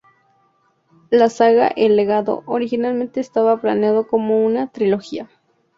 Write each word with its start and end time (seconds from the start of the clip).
La 1.11 1.29
saga 1.29 1.67
"El 1.67 1.95
legado" 1.95 2.41
originalmente 2.47 3.19
estaba 3.19 3.61
planeada 3.61 4.03
como 4.03 4.43
una 4.43 4.67
trilogía. 4.71 5.29